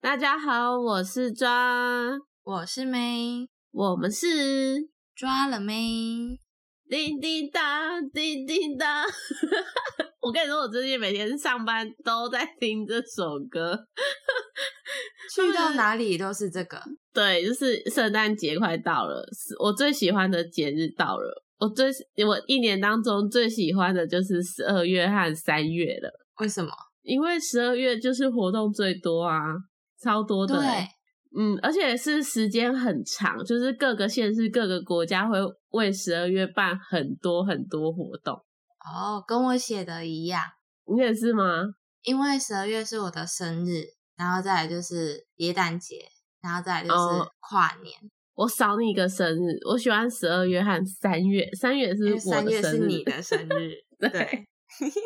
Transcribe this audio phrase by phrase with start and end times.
[0.00, 6.40] 大家好，我是抓，我是妹，我们是抓了妹，
[6.88, 9.04] 叮叮当，叮叮当。
[10.28, 13.74] 我跟你说，我最近每天上班都在听这首歌，
[15.34, 16.78] 去到哪里都是这个。
[17.14, 19.26] 对，就是圣诞节快到了，
[19.58, 21.42] 我最喜欢的节日到了。
[21.58, 21.90] 我最
[22.26, 26.10] 我一年当中最喜欢的就是十二月和三月了。
[26.40, 26.70] 为什么？
[27.00, 29.40] 因为十二月就是活动最多啊。
[30.04, 30.54] 超多的，
[31.36, 35.38] 嗯，而且是时间很长，就是各个县市、各个国家会
[35.70, 38.38] 为十二月办很多很多活动。
[38.94, 40.42] 哦，跟我写的一样，
[40.86, 41.44] 你也是吗？
[42.02, 43.84] 因为十二月是我的生日，
[44.16, 45.96] 然后再来就是耶诞节，
[46.40, 47.94] 然后再来就是跨年。
[48.34, 54.46] 我少你一个生日，我喜欢十二月和三月，三月是我三月是你的生日，对。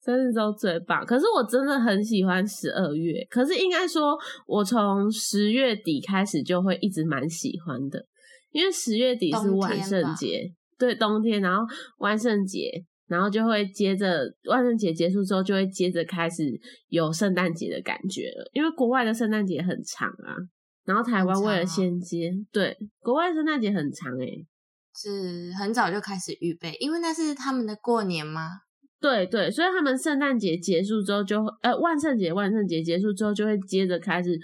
[0.00, 3.26] 生日都最棒，可是我真的很喜欢十二月。
[3.28, 8.02] 可是应该说，我从十月底开始就会一直蛮喜欢的，
[8.50, 11.62] 因为十月底是万圣节，对，冬天，然后
[11.98, 12.70] 万圣节，
[13.08, 16.44] 然后就会接着万圣节结束之后，就会接着开始
[16.88, 18.48] 有圣诞节的感觉了。
[18.52, 20.36] 因为国外的圣诞节很长啊，
[20.84, 24.46] 然后台湾为了衔接，对，国外圣诞节很长诶，
[24.94, 28.60] 是很早就开始预备，因为那是他们的过年吗？
[29.00, 34.36] 对对，所以他们圣诞节结束之后，就呃万圣节万圣节结束之后，就会接着开始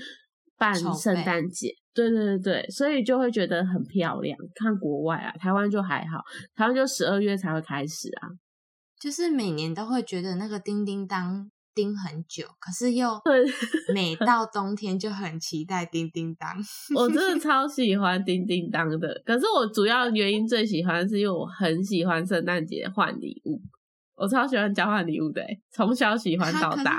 [0.57, 1.75] 办圣诞节。
[1.93, 4.37] 对对对对，所以就会觉得很漂亮。
[4.55, 6.21] 看国外啊，台湾就还好，
[6.55, 8.29] 台湾就十二月才会开始啊。
[9.05, 13.21] 就是每年都会觉得那个叮叮当叮很久，可是又，
[13.93, 16.57] 每 到冬天就很期待叮叮当。
[16.97, 23.61] 我真的 超喜欢叮叮当的，可是我主要原因最喜欢是因为我很喜欢圣诞节换礼物。
[24.15, 26.99] 我超喜欢交换礼物的，从小喜欢到大。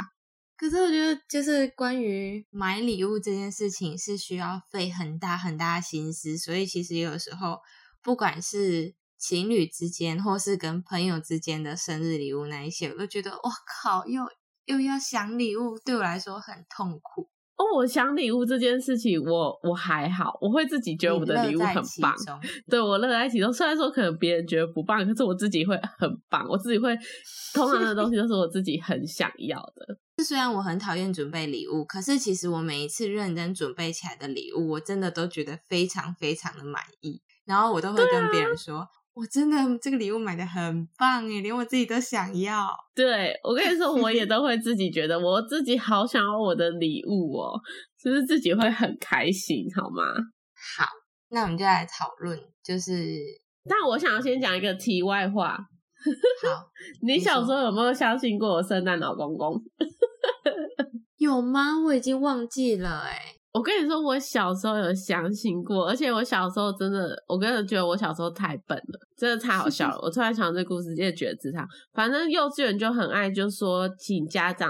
[0.58, 6.38] 可是我觉得，就是关于买礼物这件事情，是需要费很大很大心思。
[6.38, 7.58] 所以其实有时候，
[8.04, 8.94] 不管是
[9.28, 13.50] 情侣之间，或是跟朋友之间的生日礼物那一些，我都觉得，我
[13.82, 14.24] 靠，又
[14.66, 17.28] 又要想礼物，对我来说很痛苦。
[17.56, 22.14] 哦，我想礼物这件事情，我我还好，我会自己觉得我的礼物很棒，
[22.70, 23.52] 对我乐在其中。
[23.52, 26.96] 虽然说可能别人觉得不棒，可是我自己会很棒，我自己会
[27.56, 29.98] 通常的东西都是我自己很想要的。
[30.24, 38.88] 虽然我很讨厌准备礼物，可是其实我每一次认真准备起来的礼物，我真的都觉得非常非常的满意，然后我都会跟别人说。
[39.16, 42.68] 我真的这个礼物买的很棒诶，连我自己都想要。
[42.94, 47.58] 对我跟你说，我也都 会自己觉得我自己好想要我的礼物哦，
[47.98, 50.04] 就是自己会很开心，好吗？
[50.78, 50.86] 好，
[51.30, 52.92] 那我们就来讨论，就是，
[53.64, 55.56] 但我想要先讲一个题外话。
[55.56, 56.70] 好，
[57.02, 59.56] 你小时候有没有相信过圣诞老公公？
[61.18, 61.82] 有吗？
[61.86, 69.98] 我已经忘记了诶我跟你说，我小时候有相信过，而且我小时候真的，我真的觉得我小时候太笨了，真的太好笑了。
[70.02, 74.70] 我突然想这故事，也觉得自他，反正幼稚园就很爱，就说请家长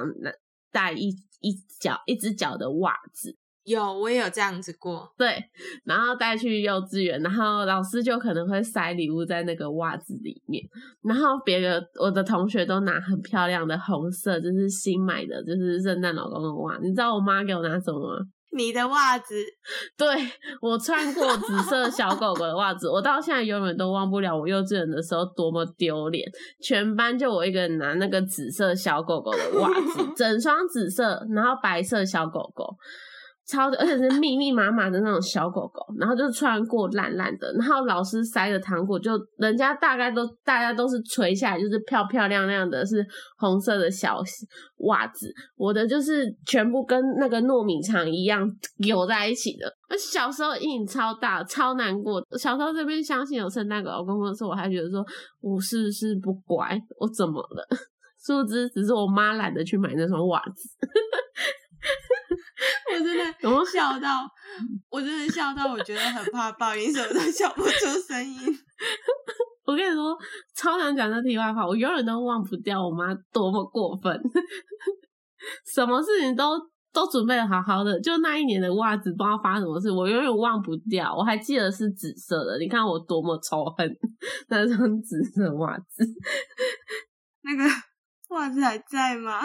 [0.71, 1.09] 带一
[1.41, 3.35] 一脚一只脚的袜子。
[3.63, 5.11] 有，我也有这样子过。
[5.17, 5.43] 对，
[5.83, 10.63] 然后带去幼稚园，然后老师就可能会塞礼物在那个袜子里面，
[11.01, 16.77] 然后别的我的同学都拿很漂亮的红色，就是新买的，就是圣诞老公的袜。
[16.83, 18.27] 你知道我妈给我拿什么吗？
[18.55, 19.35] 你的袜子，
[19.97, 20.07] 对
[20.61, 26.25] 我穿过紫色小狗狗的袜子，我到现在永远都忘不了我幼稚园的时候多么丢脸，
[26.61, 32.75] 全班就我一个人拿那个紫色小狗狗的袜子， 整双紫色，然后白色小狗狗。
[33.47, 43.05] 超的，而且是密密麻麻的那种小狗狗，然后就穿过烂烂的，然后老师塞的糖果就人家大概都大家都是垂下来，就是漂漂亮亮的，是
[43.37, 44.19] 红色的小
[44.87, 49.71] 袜子，我的就是全部跟那个糯米肠一样扭在一起的。
[49.97, 52.21] 小时候阴影超大，超难过。
[52.37, 55.05] 小时候这边相信有圣诞老公公的时候，我还觉得说
[55.39, 57.65] 我是不是不乖，我怎么了？
[58.25, 60.69] 殊不知只是我妈懒得去买那双袜子。
[62.91, 63.23] 我真的
[63.71, 64.29] 笑到，
[64.89, 68.39] 我真的笑到，我觉得很怕爆音，什么都笑不出声音。
[69.65, 70.15] 我跟你说，
[70.55, 74.21] 超想讲这题外话，我永远都忘不掉我妈多么过分，
[75.73, 76.53] 什么事情都
[76.93, 81.15] 都准备的好好的，就那一年的袜子不知道发生什么事，我永远忘不掉。
[81.15, 83.91] 我还记得是紫色的，你看我多么仇恨
[84.49, 86.05] 那双紫色袜子。
[87.41, 87.63] 那个
[88.29, 89.41] 袜子还在吗？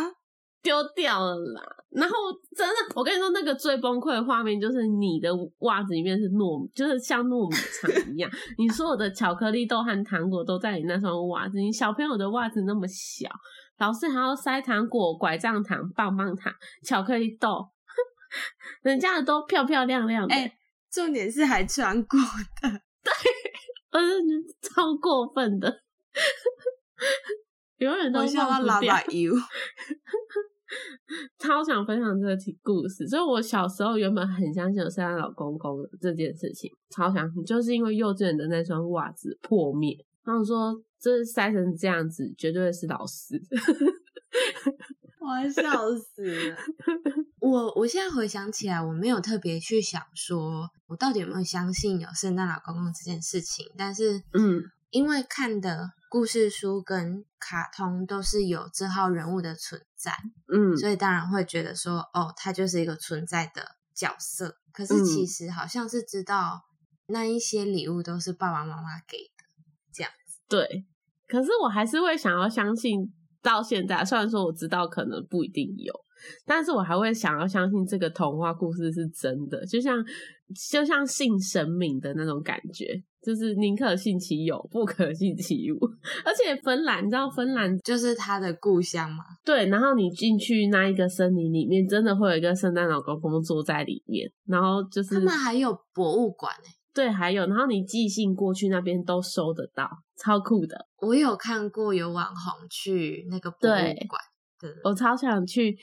[0.62, 1.62] 丢掉了啦。
[1.90, 2.14] 然后
[2.56, 5.28] 真的，我跟你说，那个最崩溃的画面就是你的
[5.60, 11.58] 袜子里面是糯米，就是像糯米肠一样， 你所有的巧克力豆和糖果都在你那双袜子。
[11.58, 13.28] 你小朋友的袜子那么小，
[13.78, 16.52] 老师还要塞糖果、拐杖糖、棒棒糖、
[16.84, 17.68] 巧克力豆，
[18.82, 20.34] 人家的都漂漂亮亮的。
[20.34, 20.56] 哎，
[20.90, 22.18] 重点是还穿过
[22.62, 22.68] 的，
[23.02, 23.12] 对，
[23.92, 24.22] 我是
[24.60, 25.82] 超过分的。
[27.80, 28.96] 永远都忘不掉。
[31.40, 43.42] 超想分享这个故事，就是我小时候原本很相信有圣诞老公公的这件事情，超相信，就是因为幼稚园的那双袜子破灭，然后说这塞成这样子，绝对是老师，
[45.18, 46.56] 我要笑死了。
[47.40, 55.92] 我我现在回想起来，我没有特别去想说我到底有没有相信有圣诞老公公这件事情，但是嗯，因为看的。
[56.12, 60.10] 故事书跟卡通都是有这号人物的存在，
[60.52, 64.56] 嗯，所以当然会觉得说，哦，他就是一个存在的角色。
[64.72, 66.62] 可是其实好像是知道
[67.06, 69.44] 那一些礼物都是爸爸妈妈给的，
[69.92, 70.40] 这样子。
[70.48, 70.84] 对，
[71.28, 75.94] 可是我还是会想要相信，到现在虽然说我知道可能不一定有。
[76.44, 80.04] 但是我还会想要相信这个童话故事是真的，就像
[80.70, 85.76] 就像信神明的那种感觉，就是宁可信其有，不可信其无。
[86.24, 89.24] 而且芬兰，你知道芬兰就是他的故乡吗？
[89.44, 100.86] 对，然后你进去那一个森林里面，真的会有一个圣诞老公公坐在里面，然后就是他们还有博物馆哎，对，还有，然后你寄信过去那边都收得到，超酷的。
[101.00, 103.74] 我有看过有网红去那个博物
[104.08, 104.22] 馆，
[104.84, 105.76] 我超想去。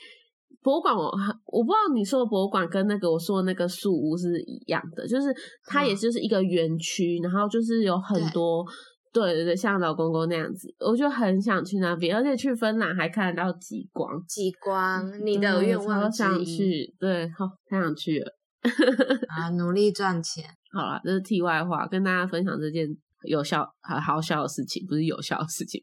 [0.62, 1.04] 博物馆，我
[1.46, 5.34] 我不知道你说的博物馆跟那个我说的那个树屋是一样的，就是
[5.64, 8.64] 它也就是一个园区，然后就是有很多，
[9.12, 18.32] 对对对，像老公公那样子，我就很想去那边，而且去芬兰还看得到极光，极光，你的愿望想去，对，好，太想去了，
[19.28, 22.86] 啊，努力赚钱， 好了，这是题外话，跟大家分享这件
[23.26, 25.80] 有效、好好笑的事情，不是有效的事情，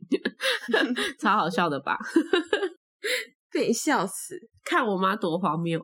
[1.20, 1.98] 超好笑的吧？
[3.56, 4.36] 被笑死！
[4.66, 5.80] 看我妈多荒谬，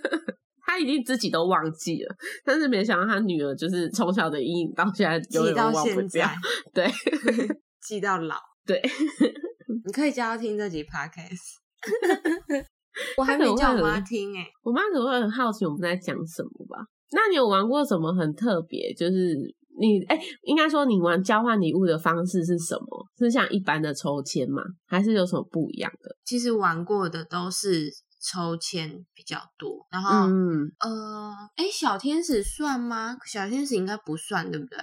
[0.64, 6.34] 她已经自己都忘记了，但是没想到她女儿就是从小的阴影到现在记到现在，
[6.72, 6.90] 对，
[7.86, 8.36] 记到老。
[8.64, 8.80] 对，
[9.84, 11.58] 你可以教她听这集 podcast。
[13.18, 16.78] 我还没叫我妈听哎，我妈可能会很好奇我们在讲什么吧？
[17.12, 18.94] 那你有玩过什么很特别？
[18.96, 19.54] 就是。
[19.78, 23.06] 你哎，应该说你玩交换礼物的方式是什么？
[23.18, 24.62] 是像一般的抽签吗？
[24.86, 26.16] 还是有什么不一样的？
[26.24, 27.90] 其实玩过的都是
[28.20, 29.86] 抽签比较多。
[29.90, 33.16] 然后，嗯呃，哎，小天使算吗？
[33.26, 34.78] 小天使应该不算，对不对？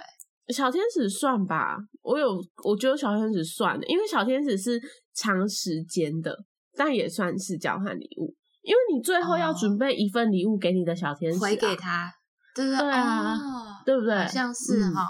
[0.52, 1.76] 小天使算吧。
[2.02, 4.80] 我有，我觉得小天使算的，因为小天使是
[5.14, 6.36] 长时间的，
[6.76, 12.12] 但也算是交换礼物，因为你最后要准备一份礼物给你的小天使，回给他。
[12.54, 13.38] 对对啊，
[13.84, 14.14] 对不对？
[14.16, 15.06] 好像是哈，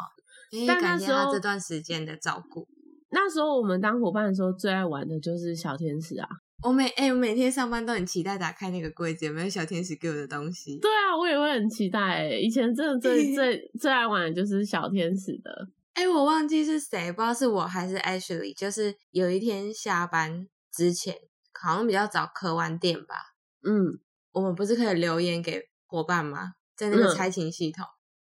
[0.51, 2.67] 因为感谢他这段时间的照顾。
[3.11, 6.29] 那时候我们当伙伴的时候，最爱玩的就是小天使啊！
[6.63, 10.79] 我每哎，我每天上班都很期待打开那个柜子，有没有小天使给我的东西？
[10.79, 12.29] 对啊，我也会很期待。
[12.29, 15.69] 以前真的最 最最爱玩的就是小天使的。
[15.95, 18.55] 哎，我忘记是谁，不知道是我还是 Ashley。
[18.57, 21.17] 就是有一天下班之前，
[21.61, 23.17] 好像比较早磕完店吧。
[23.65, 23.99] 嗯，
[24.33, 26.53] 我们不是可以留言给伙伴吗？
[26.81, 27.85] 在那个猜情系统，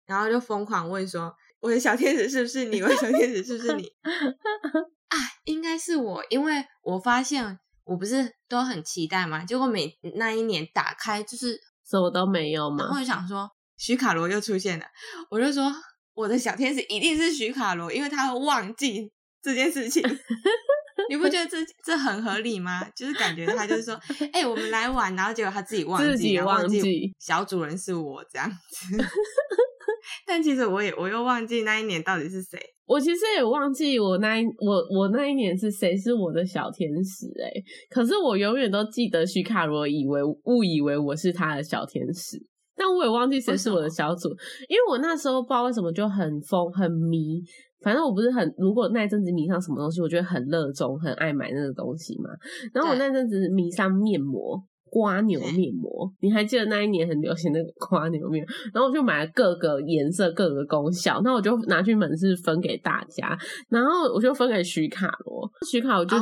[0.05, 2.79] 然后就疯狂问说：“我的小天使是不是你？
[2.79, 3.83] 我的小天使是不是你？”
[5.09, 12.85] 啊，应该是我，因为我发现我不是都很期待嘛，结果每那一年打开就是什么都没有嘛。
[12.85, 14.85] 然后想说徐卡罗又出现了，
[15.31, 15.73] 我就说
[16.13, 19.11] 我的小天使一定是徐卡罗，因为他会忘记
[19.45, 20.03] 这件事情。
[21.09, 22.81] 你不觉得这这很合理吗？
[22.95, 23.93] 就是感觉他就是说，
[24.33, 28.97] 哎，我们来玩，然后结果他自己忘记，忘记小主人是我这样子。
[30.25, 32.59] 但其实我也我又忘记那一年到底是谁。
[32.85, 37.51] 我其实也忘记我那一我我那一年是谁是我的小天使哎。
[37.89, 42.37] 可是我永远都记得徐卡罗以为误以为我是他的小天使，
[42.75, 44.29] 但我也忘记谁是我的小组，
[44.69, 47.41] 因为我那时候不知道为什么就很疯很迷。
[47.85, 52.31] 反正我不是很，如果那阵子迷上什么东西，我觉得很热衷，很爱买那个东西嘛。
[52.73, 58.43] 然后我那阵子迷上面膜，瓜牛面膜，你还记得那一年很流行那个瓜牛面？
[58.73, 63.37] 然后我就买了各个颜色、各个功效，那我就拿去门市分给大家。
[63.69, 66.17] 然后我就分给徐卡罗，徐卡我就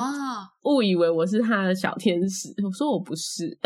[0.66, 3.58] 误以为我是他的小天使，我说我不是。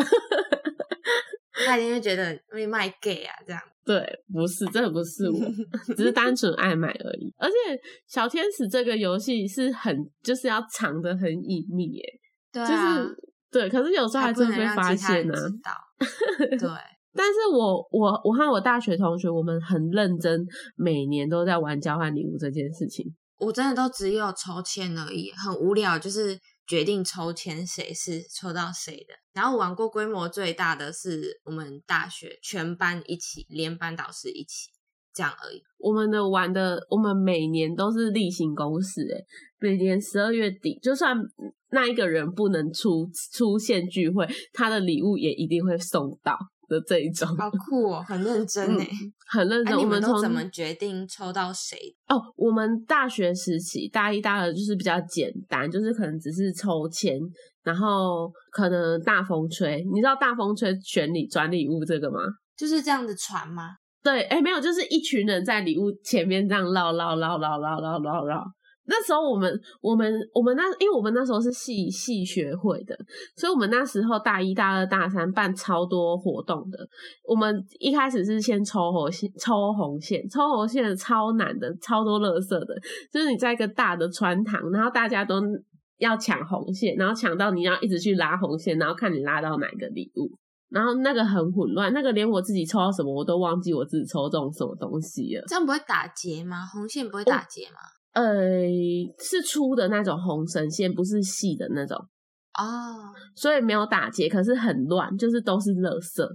[1.68, 5.40] 他一定会觉得会卖 gay 啊，这样对，不是，真的不是我，
[5.96, 7.34] 只是单纯爱买而已。
[7.38, 7.56] 而且
[8.06, 12.04] 小天使这个游戏是很就是要藏的很隐秘，耶，
[12.52, 13.18] 对啊，就是
[13.50, 15.34] 对，可是有时候还真的被发现呢、
[16.60, 16.70] 对，
[17.14, 20.46] 但是我我我和我大学同学，我们很认真，
[20.76, 23.06] 每年都在玩交换礼物这件事情。
[23.40, 29.14] 我真的都只有抽签而已，很无聊，就是决定抽签谁是抽到谁的。
[29.34, 34.70] 然后玩过规模最大的是我们大学全班一起，连班导师一起
[35.14, 35.64] 这样而已。
[35.78, 39.26] 我们的玩的，我们每年都是例行公事，诶
[39.60, 41.16] 每年十二月底，就算
[41.70, 47.28] 那一个人不能出出现聚会，他的礼物也一定会送到的这一种。
[47.38, 49.74] 好酷哦，很认真呢、嗯很认真。
[49.74, 51.78] 啊、你我们从们都怎么决定抽到谁？
[52.08, 57.20] 哦，我们大学时期大一、大二就是比较简单，就是可能只是抽签，
[57.64, 59.84] 然后可能大风吹。
[59.94, 62.20] 你知道大风吹选礼转礼物这个吗？
[62.56, 63.76] 就是这样子传吗？
[64.02, 68.44] 对，哎，没有，就是一群人在礼物前面这样绕绕绕绕绕绕绕绕。
[68.90, 69.52] 那时候我们
[69.82, 72.98] 我们我们那，因为我们那时候是系系学会的，
[73.36, 76.80] 所以我们那时候大一大二大三办超多活动的。
[77.24, 82.74] 我们一开始是先抽红线，抽红线，抽红线超难的，超多乐色的。
[83.12, 85.42] 就是你在一个大的穿堂，然后大家都
[85.98, 90.32] 要抢红线，然后抢到你要一直去拉红线，然后看你拉到哪个礼物。
[90.70, 95.44] 然后那个很混乱，那个连我自己抽到什么我都忘记我自己抽中什么东西了。
[95.48, 96.66] 这样不会打结吗？
[96.66, 97.80] 红线不会打结吗？
[98.18, 98.64] 呃，
[99.20, 101.96] 是粗的那种红绳线，不是细的那种
[102.58, 106.28] 哦，所以没有打结，可是很乱，就是都是垃圾。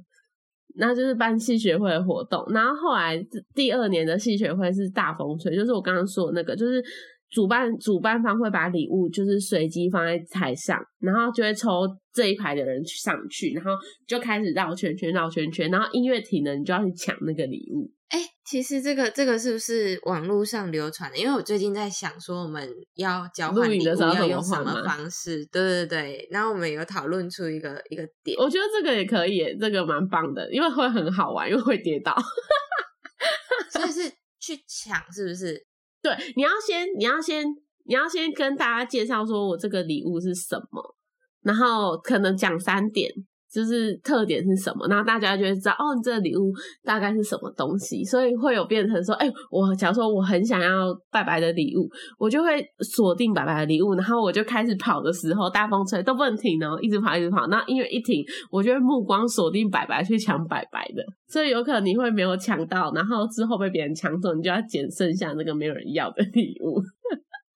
[0.77, 3.21] 那就是办戏学会的活动，然后后来
[3.53, 6.81] 第二年的戏学会是大风吹，就是我刚刚说的那个，就是
[7.29, 11.83] 主办主办方会把礼物就是随机放在台上，然后就会抽
[12.15, 13.73] 这一排的人上去，然后
[14.07, 17.91] 就开始绕圈圈绕圈圈，然后音乐停了，你就要去抢那个礼物。
[18.09, 21.17] 哎、其实这个这个是不是网络上流传的？
[21.17, 25.47] 因为我最近在想说，我们要交换礼物的时候要用什么方式？
[25.47, 32.17] 对对对，然后我们有讨论出一个一个点，我觉得这个也可以耶，这个蛮棒的，因为会很好玩，因为会跌倒。
[33.71, 35.65] 所以是 去抢，是不是？
[36.03, 37.47] 对，你要先，你要先，
[37.85, 40.97] 你要先跟大家介绍说我这个礼物是什么，
[41.43, 43.09] 然后可能讲三点，
[43.53, 46.51] 就是特点是什么，然后大家就会知道哦，你这个礼物
[46.83, 51.87] 大概是什么东西，所以会有变成说，哎、我假如说我很想要白白的礼物，
[52.19, 66.81] 我就会锁定白白的礼物，然后我就开始跑的时候，大风吹都不能停哦，一直跑一直跑，那音乐一停，我就会目光锁定白白去抢白白的，所以有可能你会没有抢到，然后之后被别人抢走，你就要捡剩下那个没有人要的礼物。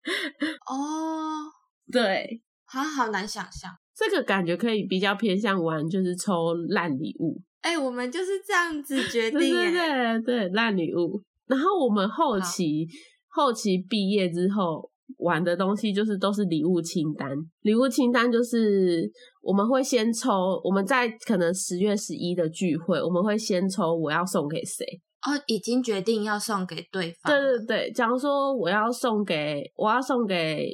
[0.69, 1.49] 哦，
[1.91, 3.71] 对，好好难想象。
[3.97, 7.41] 这个感觉可以比较偏向玩，就是抽烂礼物。
[7.63, 10.19] 哎、我们就是这样子决定对对哎。
[10.21, 11.23] 对对，烂礼物。
[11.47, 12.87] 然后我们后期
[13.29, 14.89] 后期毕业之后
[15.19, 17.29] 玩的东西，就是都是礼物清单。
[17.63, 19.11] 礼物清单就是
[19.43, 24.85] 我们会先抽，我们在可能十月十一的聚会，我们会先抽我要送给谁。
[25.27, 27.59] 哦，已经决定要送给对方对了。
[27.59, 30.69] 对对，假如说我要送给我要送给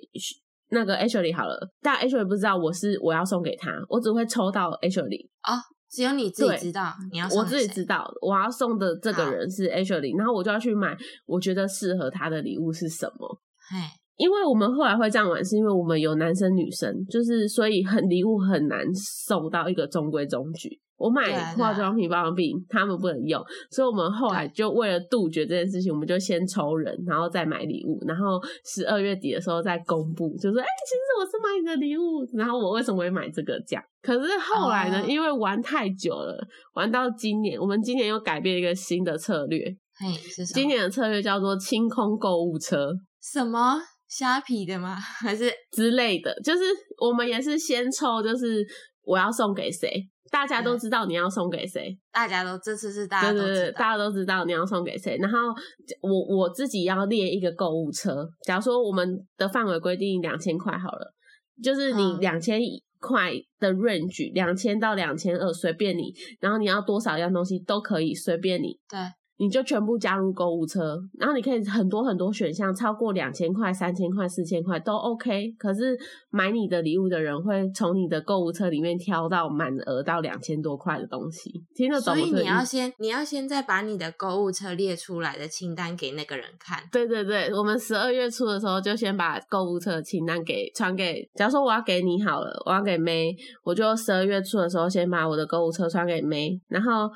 [0.73, 5.29] 那个 Ashley 好了，但 Ashley 不知道我是我要送给他，我只会抽到 Ashley。
[5.47, 5.61] 哦，
[5.91, 13.39] 只有你自己知道你要送我自己知道我要送的这个人是 Ashley，然后我就要去买我觉得适合他的礼物是什么。
[13.71, 13.77] 嘿，
[14.17, 20.81] 因为我们后来会这样玩，是因为我们有男生女生，就是所以很礼物很难送到一个中规中矩。
[21.03, 39.77] 我买化妆品、保养品，他们不能用，所以我们后来就为了杜绝这件事情，我们就先抽人，然后再买礼物，然后十二月底的时候再公布，就说：“哎、其实我是买你的礼物，然后我为什么会买这个这样？”可是后来呢，哦因为玩太久了，玩到今年，我们今年又改变一个新的策略？
[40.55, 42.93] 今年的策略叫做清空购物车。
[43.21, 44.97] 什么虾皮的吗？
[44.97, 46.61] 还是之类的，就是
[46.99, 48.67] 我们也是先抽，就是
[49.05, 53.79] 我要送给谁，大家都知道你要送给谁，大家都这次是大家对对对，都知道？
[53.79, 55.17] 大家都知道你要送给谁。
[55.19, 55.39] 然后
[56.01, 61.15] 我我自己要列一个购物车，假如说我们的范围规定两千块好了，
[61.63, 62.61] 就是你嗯两千
[63.01, 68.79] 块的 range，两千到两千二随便你，然后你要多少样东西都可以随便你。
[68.89, 69.01] 对，
[69.43, 75.53] 你就全部加入购物车，然后你可以很多很多选项，超过两千块、三千块、四千块都 OK。
[75.59, 75.99] 可是
[76.31, 82.63] 买你的礼物的人会从你的购物车里面挑到满额到两千多块的东西，听得懂所以你要？
[82.65, 86.79] 先你要先再把你的购物车列出来的清单给那个人看。
[86.93, 93.35] 对对对，我们十二月初的时候就先把购物车的清单给传给，假如说我要给你好了，我要给 May，
[93.65, 97.11] 我就十二月初的时候先把我的购物车传给 May，然后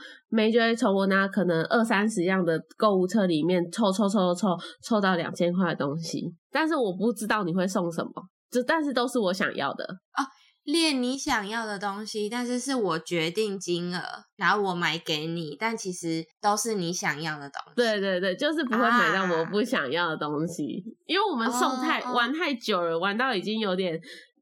[0.53, 8.11] 就会从我那可能二三十样的购物车里面凑凑凑凑凑凑到两千块的东西，但是我不知道你会送什么，
[8.51, 10.25] 就但是都是我想要的哦。
[10.65, 14.03] 列你想要的东西，但是是我决定金额，
[14.35, 17.77] 然后我买给你，但其实都是你想要的东西。
[17.77, 23.97] 对对对，就是不会买到我啊不想要的东西，因为我们送太、玩太久了，玩到已经有点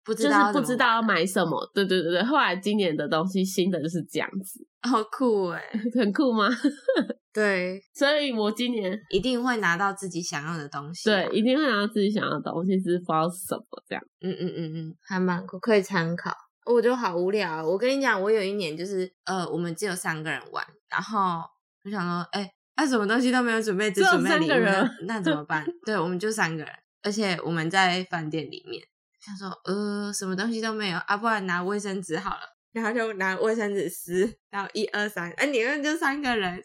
[0.04, 1.70] 不知就是道不知道要买什么。
[1.74, 5.62] 对对对对，后来今年的东西新的就是这样子，好酷哎、
[5.98, 6.48] 很酷吗？
[7.32, 14.04] 对，所以我今年一定会拿到自己想要的东西啊、对一定会拿到自己想要的东西，只是不知道是什么这样。
[14.20, 16.30] 嗯嗯嗯嗯，还蛮酷，可以参考。
[16.66, 21.42] 我就好无聊啊、我跟你讲，我有一年就是呃，我们只有三个人玩，然后
[21.84, 25.66] 我想说，哎、那、什么东西都没有准备，只准备礼物，三个人那那怎么办？
[25.84, 28.82] 对，我们就三个人，而且我们在饭店里面，
[29.24, 32.40] 想说，呃，什么东西都没有啊，不然拿卫生纸好了。
[32.72, 36.60] 然后就拿卫生纸撕，然后一二三，哎、你们就三个人，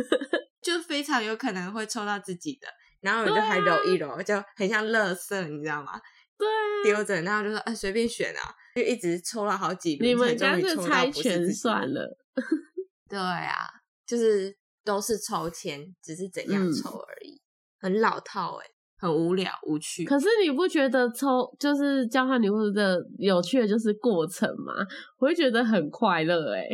[0.62, 2.66] 就非常有可能会抽到自己的，
[3.00, 6.00] 然后我就还揉一揉，就很像垃圾，你知道吗？
[6.38, 12.16] 对啊，丢着，然后就说啊随便选啊，就一直抽了好几轮，你们才干抽到猜不是自拳算了。
[13.06, 13.68] 对啊，
[14.06, 17.42] 就是都是抽签，只是怎样嗯抽而已，
[17.78, 18.66] 很老套哎、
[19.00, 20.04] 很无聊无趣。
[20.04, 21.26] 可是你不觉得抽
[21.58, 24.74] 就是交换礼物的有趣的就是过程吗？
[25.18, 26.64] 我会觉得很快乐哎、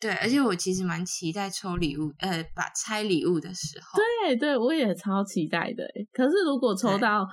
[0.00, 4.00] 对，而且我其实蛮期待抽礼物，呃，把拆礼物的时候。
[4.26, 6.08] 对对，我也超期待的欸。
[6.12, 7.26] 可是如果抽到，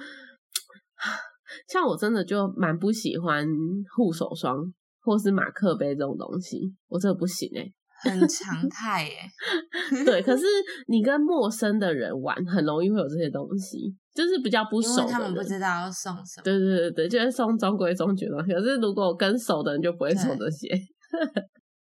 [1.69, 3.47] 像我真的就蛮不喜欢
[3.95, 4.57] 护手霜
[5.01, 7.71] 或是马克杯这种东西，我真的不行哎。
[8.03, 9.29] 很常态哎、
[10.03, 10.43] 对，可是
[10.87, 16.43] 你跟陌生的人玩，很容易会有这些东西，就是比较不熟的为他们不知道要送什么。
[16.43, 18.53] 对对对对，就是送中规中矩的东西。
[18.53, 20.69] 可是如果跟熟的人就不会送这些。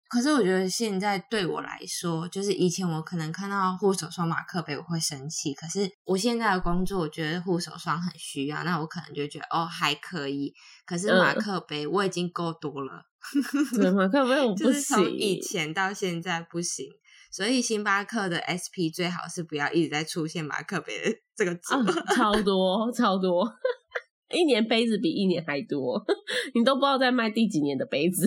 [0.08, 10.54] 可是我觉得现在对我来说，就是以前我可能看到护手霜、马克杯我会生气，可是我现在的工作，我觉得护手霜很需要，那我可能就觉得哦还可以。
[10.86, 13.04] 可是马嗯克杯我已经够多了，
[13.76, 15.38] 对，马克杯我不就是从以。
[15.40, 16.86] 前到现在不行。
[17.30, 21.74] 所以星巴克的 SP 最好是不要一直在出现马克杯的这个字。
[21.74, 21.84] 啊，
[22.16, 23.46] 超多超多，
[24.32, 26.02] 一年杯子比一年还多，
[26.54, 28.26] 你都不知道在卖第几年的杯子。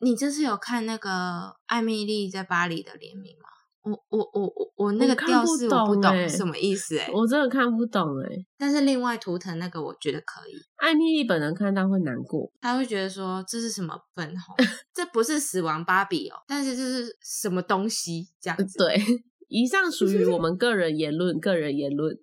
[0.00, 3.48] 你这次有看那个艾米丽在巴黎的联名吗？
[3.82, 10.52] 我我我我我那个我看不调式我不懂欸什么意思哎、我真的看不懂哎、但是另外图腾那个我觉得可以。
[10.76, 14.54] 艾米丽本人看到会难过，他会觉得说这是什么粉红，
[14.92, 18.78] 这不是死亡芭比哦，但是这是什么东西这样子？
[18.78, 19.00] 对。
[19.48, 22.16] 以上属于我们个人言论，个人言论。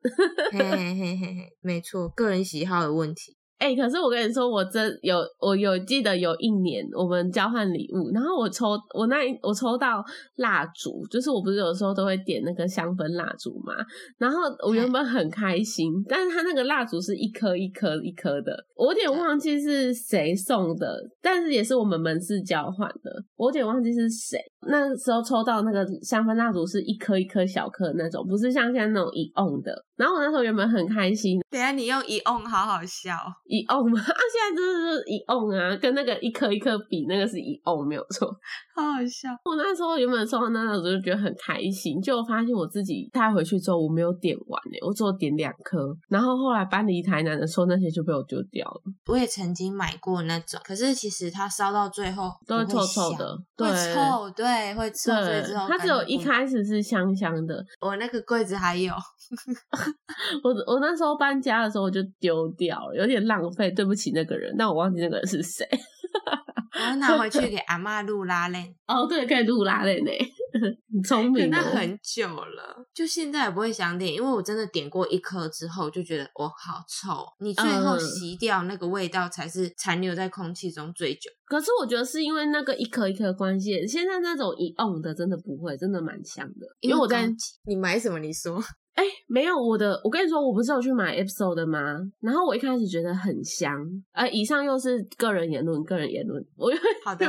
[0.51, 3.35] 嘿嘿嘿嘿嘿，没错，个人喜好的问题。
[3.57, 10.03] 哎、可是我跟你说，我真有我有记得有一年我们交换礼物，然后我抽我那一我抽到
[10.35, 13.73] 蜡烛，就是我不是有时候都会点那个香氛蜡烛嘛，
[14.19, 24.37] 然后我原本很开心，但是它那个蜡烛是一颗一颗一颗的，我有点忘记是谁送的，但是也是我们门市交换的，我有点忘记是谁。
[24.69, 29.86] 那时候抽到那个香氛蜡烛是一颗一颗小颗那种，不是像现在那种一瓮的。
[29.97, 38.27] 然后我那时候原本很开心，等下你用一 on 好好笑哦，一瓮嘛， 啊，现在真的是一瓮啊，跟那个一颗一颗比，那个是一瓮没有错。
[38.77, 39.29] 好好笑。
[39.43, 45.79] 我那时候原本收到那时候就觉得很开心，结果发现我自己带回去之后我没有点完诶、我只有点两颗，
[46.09, 55.11] 然后后来搬离台南的时候那些就被我丢掉了，我也曾经买过那种，可是其实它烧到最后都会臭臭的，对会臭，对，会臭。
[55.67, 58.93] 它只有一开始是香香的，我那个柜子还有，
[60.43, 65.67] 我我那时候搬家的时候我就丢掉了，有点浪费，对不起那个人，但我忘记那个人是谁。
[66.73, 68.75] 我要拿回去给阿妈录拉链。
[68.85, 70.11] 哦，对，可以录拉链呢，
[70.93, 71.59] 很聪明那。
[71.59, 81.31] 很久了，就现在也不会想点，因为我真的点过一颗之后就觉得我好臭，你最后嗯洗掉那个味道才是残留在空气中最久。
[81.45, 86.67] 可是我觉得是因为那个一颗一颗的关系，现在那种一 on 的真的不会，真的蛮香的。
[86.81, 87.27] 因为我在
[87.65, 88.19] 你买什么？
[88.19, 88.61] 你说
[88.97, 91.79] 哎、没有我的，我跟你说，我不是有去买 episode 的吗？
[92.19, 93.71] 然后我一开始觉得很香，
[94.11, 96.79] 呃，以上又是个人言论，个人言论，我原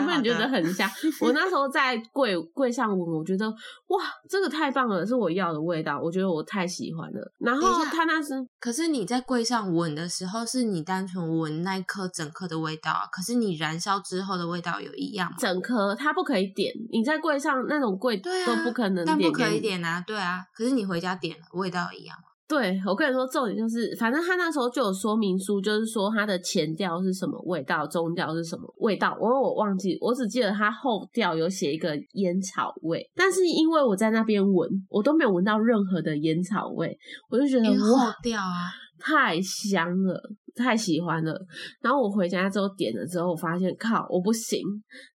[0.07, 0.89] 本觉得很香。
[1.21, 7.33] 我那时候在柜柜上闻，我觉得哇，这个太棒了，是我要的味道，我觉得我太喜欢了。
[7.39, 13.05] 然后他那时可是你在柜上闻的时候，是你单纯闻那一颗整颗的味道啊。
[13.13, 15.37] 可是你燃烧之后的味道有一样吗？
[15.39, 20.43] 整颗它不可以点，你在柜上那种柜都不可能但不可以点啊，对啊。
[20.55, 22.23] 可是你回家点了，味道一样吗？
[22.49, 29.15] 对，我跟你说，重点就是，反正他那时候就有说明书，就是说它的前调是什么味道，中调是什么味道。
[29.21, 36.97] 我我忘记，我只记得它后调有写一个烟草味，但是因为我在那边闻，我都没有闻到任何的烟草味，
[37.29, 40.21] 我就觉得因为后哇，调啊，太香了，
[40.55, 41.39] 太喜欢了。
[41.81, 44.61] 然后我回家之后点了之后，我发现靠，我不行，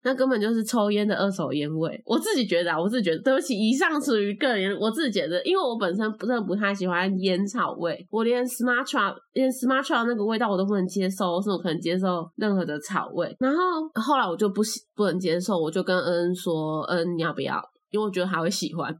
[0.02, 2.00] 那根本就是抽烟的二手烟味。
[2.04, 13.34] 我自己觉得啊，我自己觉得，对不起，以上属于个人，我自己觉得，因为我本身真的不太喜欢烟草味，我连 Smartra 连 Smartra 那个味道我都不能接受，我是我可能接受任何的草味。
[13.38, 13.58] 然后
[13.94, 17.60] 后来我就不喜不能接受，我就跟恩恩说，嗯，你要不要？
[17.90, 18.90] 因为我觉得他会喜欢。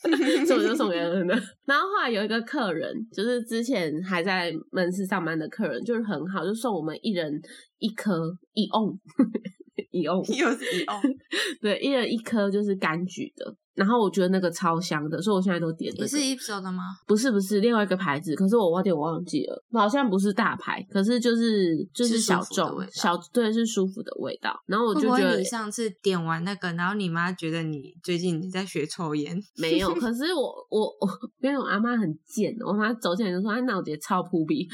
[0.46, 1.34] 所以我就送给恩了。
[1.66, 7.40] 然后后来有一个客人，就是之前还在门市上班的客人，就是很好，就送我们一人
[7.78, 8.98] 一颗一瓮，
[9.90, 10.94] 一欧 又是一欧，
[11.60, 13.56] 对，一人一颗就是柑橘的。
[13.72, 15.90] 然后我觉得那个超香的，所以我现在都点。
[15.96, 16.82] 也是 Epso 的吗？
[17.06, 24.54] 不是，不是另外一个牌子，可是我有点忘记了，好像不是大牌，可是就是就是小众小对是舒服的味道。
[24.66, 29.94] 然后我就觉得你上次点完那个，然后你妈觉得你最近你在学抽烟，没有。
[29.94, 31.08] 可 是我我我
[31.40, 34.68] 因为我阿妈很贱，我妈走进来就说：“哎，那我直接超扑鼻，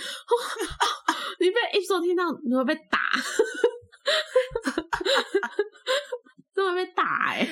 [1.38, 2.99] 你被 e p s o 听到你会被打。”
[6.55, 7.47] 真的被打哎！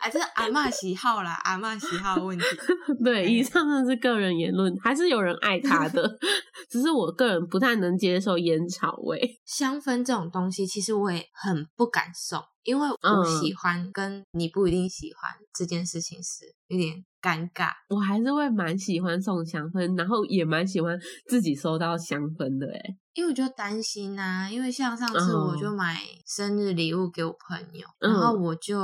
[0.00, 2.44] 哎，这是阿妈喜好啦，阿妈喜好问题。
[3.04, 6.18] 对，以上的是个人言论，还是有人爱他的，
[6.68, 9.38] 只是我个人不太能接受烟草味。
[9.46, 17.70] 香氛这种东西，其实我也很不敢送，因为我喜欢跟你不一定喜欢这件事情是有点尴尬。
[17.88, 22.96] 我还是会蛮喜欢送香氛，然后也蛮喜欢自己收到香氛的哎。
[23.14, 28.78] 因为我就担心啊，因为像上次我就买生日礼物给我朋友，然后我就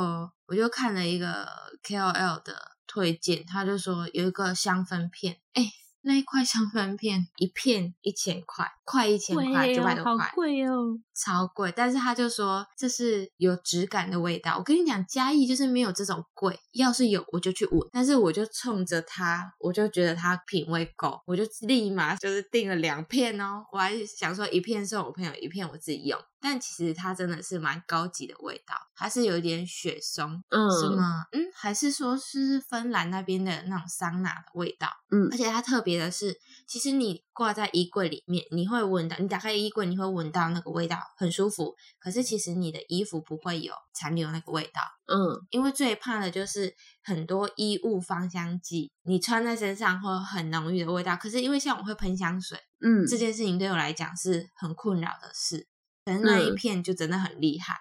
[0.47, 1.47] 我就看了一个
[1.87, 2.55] KOL 的
[2.87, 5.65] 推荐，他就说有一个香氛片，哎。
[6.05, 11.73] 那一块香氛片一片一千块，快一千块，九百多块，贵哦，超贵。
[11.75, 14.59] 但是他就说这是有质感的味道。
[14.59, 17.89] 我跟你讲，嘉义就是没有这种贵，要是有我就去闻。
[17.91, 23.65] 但是我就冲着他，我就觉得他品味够，我就立马就是订了两片哦。
[23.73, 26.19] 我还想说一片送我朋友，一片我自己用。
[26.45, 41.75] 但其实它真的是蛮高级的味道，它是有一点雪松，嗯，什么，嗯，还是说是芬兰那边的那种桑拿的味道，嗯，而且它特别的是，其实你挂在衣柜里面，你会闻到，你打开衣柜你会闻到那个味道，很舒服。
[41.99, 51.17] 可是其实你的衣服不会有残留那个味道，嗯，因为最怕的就是很多衣物芳香剂，你穿在身上会很浓郁的味道。
[51.17, 55.67] 可是因为像我会喷香水，嗯，这件事情对我来讲是很困扰的事。
[56.05, 57.81] 可能那一片就真的很厉害，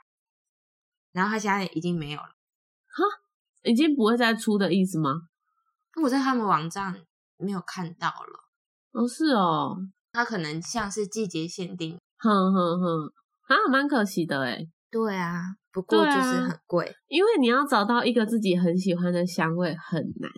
[1.11, 2.29] 然后他现在已经没有了，
[2.87, 3.03] 哈，
[3.63, 5.27] 已经不会再出的意思吗？
[6.01, 7.05] 我在他们网站
[7.37, 8.49] 没有看到了。
[8.93, 9.77] 哦，是哦，
[10.11, 13.13] 它可能像是季节限定，哼哼哼，
[13.47, 14.67] 啊，蛮可惜的哎。
[14.89, 20.31] 对啊，不过就是很贵，因为你要找到一个自己很喜欢的香味很难。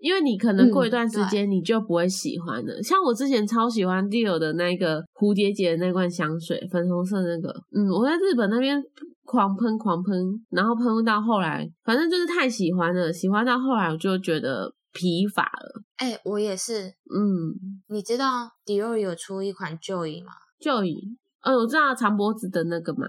[0.00, 8.82] 因为你可能过一段时间你就不会喜欢了，像我之前超喜欢 Dior 的那个蝴蝶结的那罐香水，粉红色那个，嗯，我在日本那边
[9.24, 10.16] 狂喷狂喷，
[10.48, 15.82] 然后喷到后来，反正就是太喜欢了，喜欢到后来我就觉得疲乏了。
[15.98, 17.52] 哎，我也是，嗯，
[17.88, 20.96] 你知道 Dior 有出一款 Joy 吗？Joy，
[21.42, 23.06] 呃，我知道长脖子的那个嘛，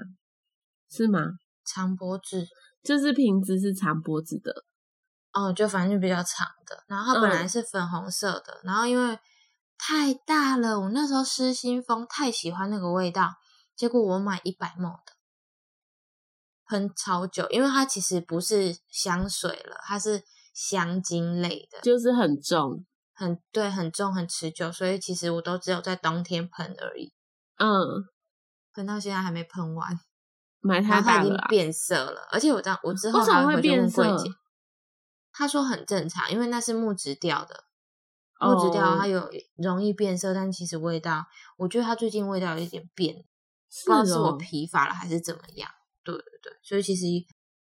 [0.90, 1.22] 是吗？
[1.66, 2.44] 长脖子，
[2.84, 4.52] 就是瓶子是长脖子的。
[5.34, 9.18] 哦，就反正就比较长的，然后它本来是粉红色的，然后因为
[9.78, 13.36] 太大了，我那时候失心疯，太喜欢那个味道，
[13.76, 15.14] 结果我买一百梦的，
[16.66, 27.14] 喷超久，因为它其实不是香水了，它是香精类的，就是很重，很对，很重，很持久，所以其实我都只有在冬天喷而已，
[27.58, 28.06] 嗯，
[28.74, 29.98] 喷到现在还没喷完，
[30.60, 34.18] 买太大了，变色了，而且我这样，我之后还会变色。
[35.42, 37.64] 他说很正常，因为那是木质调的，
[38.40, 41.26] 木质调它有容易变色，但其实味道，
[41.58, 43.24] 我觉得它最近味道有一点变，不
[43.86, 45.68] 知道是我疲乏了还是怎么样。
[46.04, 47.06] 对对对，所以其实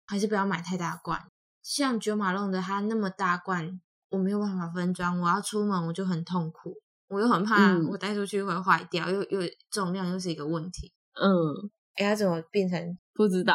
[0.05, 1.29] 还是不要买太大罐，
[1.61, 10.93] 像九马弄的它那么大罐，我没有办法分装，我要出门我就很痛苦，我又很怕我带出去会坏掉，又又重量又是一个问题。
[11.21, 11.69] 嗯。
[11.95, 13.53] 哎，它怎么变成不知道？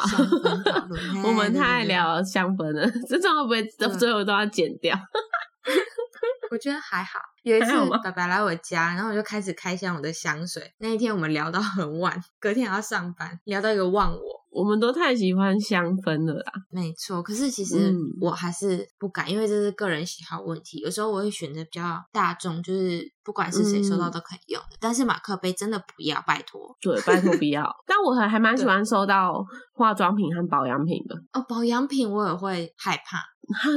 [1.25, 3.65] 我们太爱聊香氛了，这种会不会
[3.97, 4.99] 最后都要剪掉？
[6.51, 7.19] 我觉得还好。
[7.45, 7.73] 有一次，
[8.03, 10.75] 爸爸来我家，然后我就开始开箱我的香水。
[10.79, 14.42] 那一天我们聊到很晚，隔天还要上班，聊到一个忘我。
[14.53, 17.23] 我们都太喜欢香氛了啦，没错。
[17.23, 20.79] 可是其实我还是不敢，因为这是个人喜好问题。
[20.81, 24.77] 有时候我会选择比较大众，就是不管是谁收到都可以用的。
[24.79, 26.77] 但是马克杯真的不要，拜托。
[26.83, 27.65] 对，拜托不要。
[27.87, 31.17] 但我还还蛮喜欢收到化妆品和保养品的。
[31.33, 33.25] 哦，保养品我也会害怕，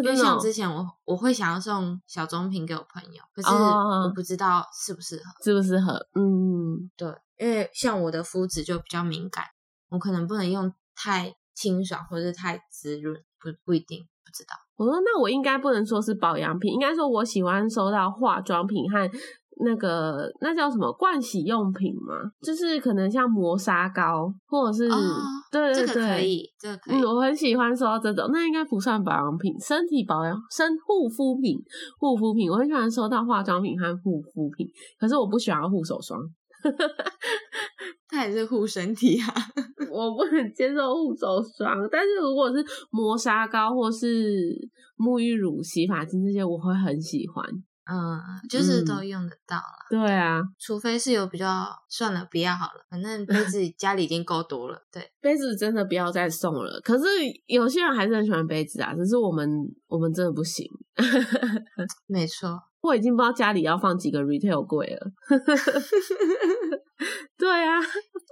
[0.03, 5.23] 因为像之前我我会想要送小棕瓶给我朋友，可是哦我不知道适不适合。
[5.41, 6.05] 适不适合？
[6.15, 7.07] 嗯，对，
[7.39, 9.45] 因为像我的肤质就比较敏感，
[9.89, 14.55] 我可能不能用太清爽或者是太滋润，不不一定，不知道。
[14.75, 19.09] 我说那我应该不能说是保养品，应该说我喜欢收到化妆品和
[19.63, 24.97] 那个那叫什么盥洗用品吗，就是可能像磨砂膏或者是、哦
[25.49, 26.29] 对对这个可对。
[26.29, 26.95] 以，这个可以。
[26.97, 31.57] 嗯，我很喜欢收到这种，那应该不算保养品，身体保养、身护肤品、
[31.97, 34.69] 护肤品，我很喜欢收到化妆品和护肤品，
[34.99, 36.19] 可是我不喜欢护手霜，
[38.07, 39.27] 它也是护身体啊。
[39.91, 47.45] 我不能接受护手霜，但是如果是磨砂膏或是沐浴乳、洗发精这些，我会很喜欢。
[47.87, 54.81] 嗯，就是嗯都用得到啦，对啊，除非是有比较算了，不要好了，反正杯子 家里已经够多了。
[54.91, 56.81] 对，杯子真的不要再送了。
[56.83, 57.03] 可是
[57.45, 59.47] 有些人还是很喜欢杯子啊，只是我们
[59.87, 60.67] 我们真的不行。
[62.07, 62.59] 没错。
[62.85, 65.11] 我已经不知道家里要放几个 retail 柜了。
[67.37, 67.77] 对啊，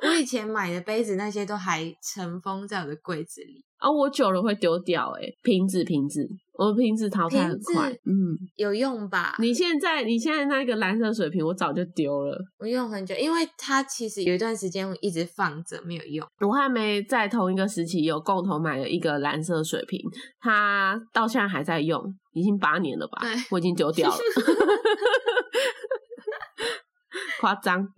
[0.08, 5.26] 我以前买的杯子那些都还尘封在我的柜子里，啊，我久了会丢掉、欸。
[5.26, 7.92] 哎，瓶子瓶子，我的瓶子淘汰很快。
[8.06, 8.13] 嗯，
[8.56, 9.36] 有用吧？
[9.39, 12.38] 你现在你现在那个蓝色水瓶，我早就丢了。
[12.58, 16.26] 我用很久，因为它其实有一段时间我一直放着没有用。
[16.39, 20.00] 我还没在同一个时期有共同买了一个蓝色水瓶，
[20.39, 22.02] 它到现在还在用，
[22.34, 23.19] 已经八年了吧？
[23.22, 24.15] 对我已经丢掉了，
[27.39, 27.88] 夸张。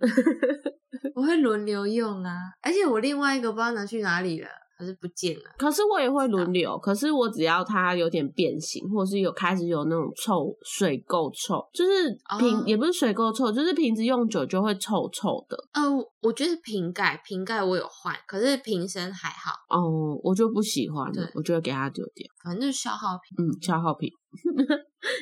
[1.13, 5.43] 我会轮流用啊，而且我另外一个不知道拿去哪里了，还是不见了。
[5.57, 15.57] 可是我也会轮流，可是我只要它有点变形，或是有开始有那种臭水垢臭，就是瓶、哦也不是水垢臭，就是瓶子用久就会臭臭的。
[15.73, 15.83] 呃，
[16.25, 22.27] 我觉得瓶盖瓶盖我有换，可是瓶身还好，哦，我就不喜欢了，我就会给它丢掉。
[22.43, 23.37] 反正就是消耗品。
[23.37, 24.09] 嗯，消耗品。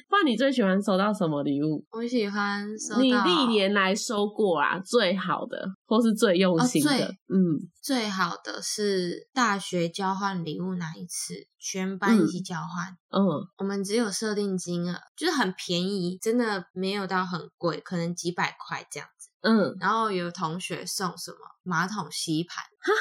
[0.09, 1.85] 不然你最喜欢收到什么礼物？
[1.91, 7.05] 我喜欢收到你历年来收过啊最好的，或是最用心的？
[7.05, 12.97] 哦嗯，最好的是大学交换礼物那一次，全班一起交换。
[13.09, 13.21] 嗯，
[13.57, 19.22] 我们只有设定金额，就是很便宜，真的没有到很贵，可能几百块这样子。
[19.43, 22.91] 嗯，然后有同学送什么马桶吸盘，哈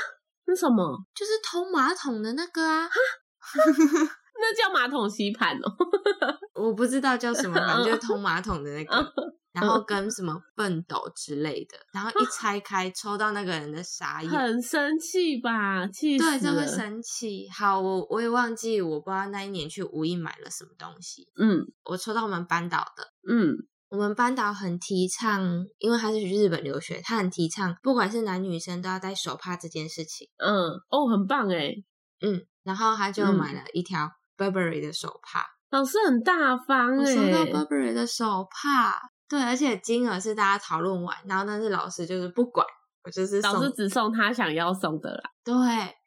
[0.47, 0.99] 那什么？
[1.15, 2.95] 就是通马桶的那个啊，哈
[4.41, 5.73] 那叫马桶吸盘哦。
[6.55, 9.13] 我不知道叫什么，反正就是通马桶的那嗯个。
[9.53, 15.87] 然后跟什么笨斗之类的，然后一拆开抽到那个人的傻眼，很生气吧？
[15.89, 16.67] 气死对，这会。
[16.67, 17.47] 生气。
[17.55, 23.13] 好，我我也忘记，我不知道那一年去无印买了什么东西，嗯我抽到我们班导的。
[23.31, 23.59] 嗯
[23.93, 30.27] 我们班导很提倡，因为他是去日本留学，他很提倡，不管是男女生都要戴手帕这件事情。
[30.39, 31.75] 嗯，哦，很棒哎，
[32.23, 37.53] 嗯，然后他就嗯买了一条 Burberry 的手帕，老师很大方我收到哎。
[37.53, 38.95] Burberry 的手帕，
[39.29, 42.67] 对，而且金额是大家讨论完，然后但是老师就是不管，
[43.05, 45.23] 我就是老师只送他想要送的啦。
[45.45, 45.55] 对。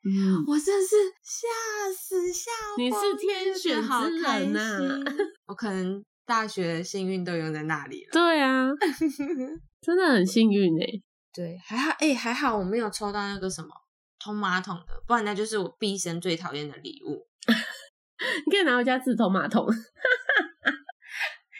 [0.07, 1.47] 嗯，我真是吓
[1.95, 2.51] 死吓！
[2.77, 5.05] 你是天选之人呐心
[5.47, 8.09] 我可能大学的幸运都用在那里了。
[8.11, 8.67] 对啊，
[9.81, 10.87] 真的很幸运哎。
[11.33, 13.69] 对，还好，哎、还好我没有抽到那个什么
[14.19, 17.27] 通马桶的，不然那就是我毕生最讨厌的礼物。
[18.45, 19.67] 你可以拿回家自冲马桶。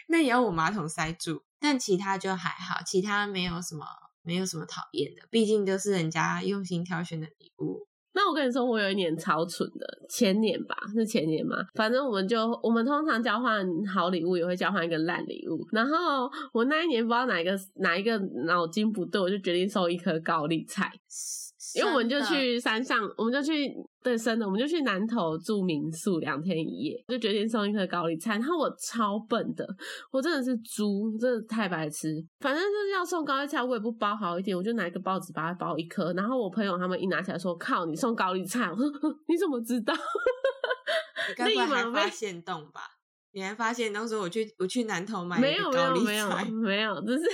[0.08, 3.84] 那也要我马桶塞住，但其他就还好，其他没有什么
[4.22, 7.86] 没有什么讨厌的，毕竟都是人家用心挑选的礼物。
[8.16, 15.68] 那我跟你说，我有一年超蠢的，前年吧，是前年嘛，反正我们就我们通常交换好礼物，也会交换一个烂礼物。
[15.70, 20.90] 然后我那一年不知道哪一个哪一个脑筋不对，我就决定收一颗高丽菜。
[21.74, 28.34] 因为我们就去山上，我们就去对生的，我们就去南头住民宿两天一夜，就决定送一颗高丽菜。
[28.34, 29.66] 然后我超笨的，
[30.12, 32.24] 我真的是猪，真的太白痴。
[32.40, 36.12] 反正就是要送高丽菜，我也不包好一点，我就拿一个包子把它包一颗。
[36.12, 38.86] 然后我朋友他们一拿起来说：“靠，你送高丽菜！”我说
[39.28, 39.94] ：“你怎么知道？”
[41.28, 42.82] 你该不立会还发马被现洞吧？
[43.32, 47.24] 你还发现当时我去我去南头买没有没有没有菜，没有，只是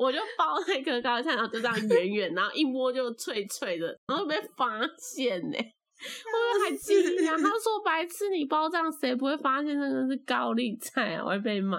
[0.00, 11.22] 我就包那颗高丽菜，然后就这样圆圆，然后一摸就脆脆的，然后被发现呢、 我还惊讶，他说白痴，你包这样谁不会发现那个是高丽菜啊？
[11.22, 11.78] 我会被骂，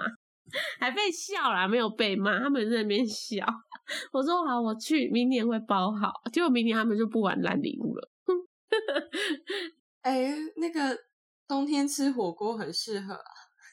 [0.78, 3.44] 还被笑啦，没有被骂，他们在那边笑。
[4.12, 6.12] 我说好，我去，明年会包好。
[6.32, 8.08] 结果明年他们就不玩烂礼物了。
[10.02, 10.96] 哎、那个
[11.48, 13.32] 冬天吃火锅很适合啊。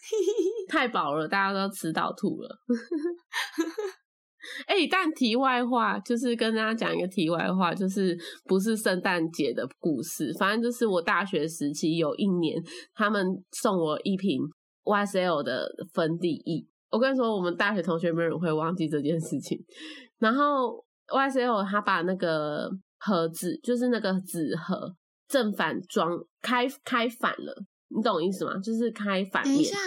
[0.67, 2.57] 太饱了，大家都吃到吐了。
[4.67, 12.61] 哎、但题外话就是跟大家讲一个题外话，就是不是圣诞节的故事，反正就是我大学时期有一年，
[12.93, 14.39] 他们送我一瓶
[14.83, 16.65] YSL 的粉底液。
[16.89, 19.59] 我跟你说，我们大学同学没有人会忘记这件事情。
[20.17, 24.95] 然后 YSL 他把那个盒子，就是那个纸盒
[25.27, 28.57] 正反装开开反了，你懂意思吗？
[28.57, 29.53] 就是开反面。
[29.55, 29.77] 等一下，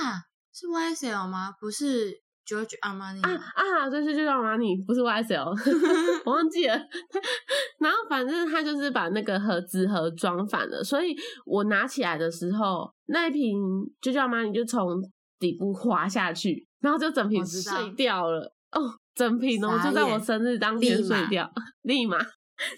[0.53, 1.53] 是 YSL 吗？
[1.61, 2.13] 不是
[2.53, 5.47] George Armani 啊啊，对对，就叫马你，不是 YSL，
[6.27, 6.75] 我忘记了。
[7.81, 13.57] 然后反正他就是把那个盒子盒装反了，所以我拿起来的时候，那一瓶
[14.01, 15.01] 就叫马你就从
[15.39, 18.53] 底部滑下去，然后就整瓶碎掉了。
[18.73, 18.81] 哦，
[19.15, 21.51] 整瓶哦，就在我生日当天碎掉，
[21.83, 22.19] 立马。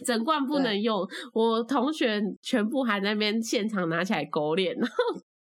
[0.03, 4.95] 整罐不能用，我同学全部还在那边现场拿起来狗脸，然后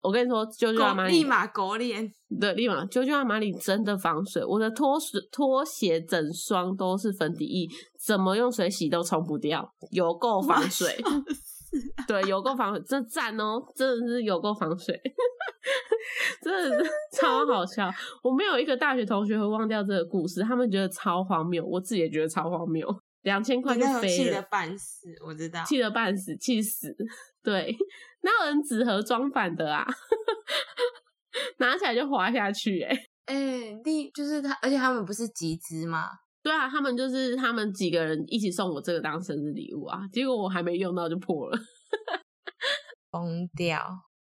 [0.02, 7.68] 我跟你说，就叫马你狗立马狗脸，对，立马九九阿玛里真的防水，我的拖水拖鞋整双都是粉底液，
[8.00, 10.96] 怎么用水洗都冲不掉，有够防水。
[12.08, 15.00] 对，有够防水，这赞哦，真的是有够防水，
[16.42, 17.88] 真的是 超好笑。
[18.24, 22.88] 我没有一个大学同学会忘掉这个故事，他们觉得超荒谬，我自己也觉得超荒谬。
[23.22, 25.64] 两千块就飞了气得半死，我知道。
[25.66, 26.96] 气得半死，气死。
[27.44, 27.76] 对，
[28.22, 29.86] 哪有人纸盒装反的啊？
[31.60, 36.08] 拿起来就滑下去、欸，哎、第就是他，而且他们不是集资吗？
[36.42, 41.58] 对啊，他们就是他们几个人一起送我这个当生日礼物啊，结果我还没用到就破了，
[43.12, 43.82] 疯掉！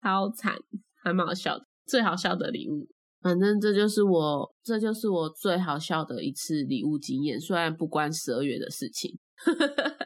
[0.02, 0.54] 超惨，
[1.02, 2.86] 还蛮好笑的，最好笑的礼物。
[3.22, 9.18] 反正这就是我，这就是我最好笑的一次礼物经验，虽然不关十二月的事情，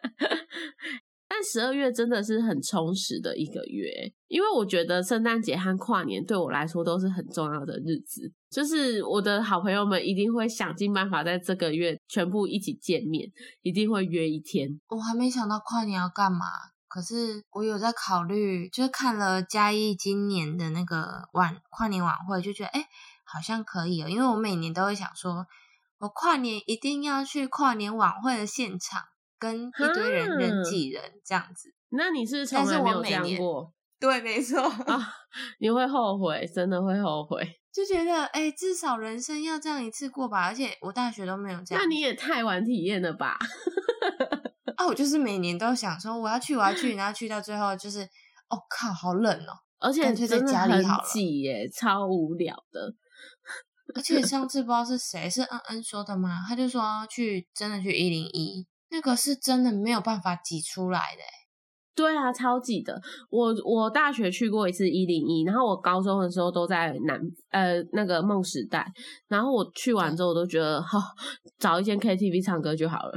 [1.38, 13.30] 但十二月真的是很充实的一个月，因为我觉得圣诞节和跨年对我来说都是很重要的日子，就是我的好朋友们一定会想尽办法在这个月全部一起见面，
[13.62, 14.80] 一定会约一天。
[14.88, 16.44] 我还没想到跨年要干嘛，
[16.88, 22.86] 可是我有在考虑，就是看了嘉义今年的那个晚跨年晚会，就觉得哎、诶
[23.22, 25.46] 好像可以哦，因为我每年都会想说，
[26.00, 29.02] 我跨年一定要去跨年晚会的现场，
[29.38, 31.72] 跟一堆人人挤人这样子。
[31.90, 35.12] 那你是从但是来没有这样过 对，没错，啊？
[35.58, 37.44] 你会后悔，真的会后悔。
[37.72, 41.82] 就觉得哎、诶至少人生要这样一次过吧，而且我大学都没有这样。
[41.82, 43.36] 那你也太晚体验了吧？
[44.76, 48.02] 啊，我就是每年都想说我要去，我要去，然后去到最后就是，
[48.48, 49.52] 哦靠，好冷哦。
[49.80, 52.94] 而且干脆在真的很家里好了挤耶，超无聊的。
[53.94, 56.44] 而且上 次不知道是谁是恩恩说的吗？
[56.48, 61.22] 他就说去真的去一零一，那个是真的没有办法挤出来的。
[61.94, 63.00] 对啊，超挤的。
[63.28, 67.20] 我我大学去过一次一零一，然后我高中的时候都在南
[67.50, 68.86] 呃那个梦时代，
[69.26, 71.00] 然后我去完之后我都觉得，好、
[71.58, 73.12] 找一间 KTV 唱歌就好了，